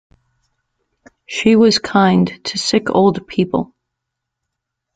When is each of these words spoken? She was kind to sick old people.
She 1.27 1.55
was 1.55 1.77
kind 1.77 2.43
to 2.45 2.57
sick 2.57 2.89
old 2.89 3.27
people. 3.27 3.75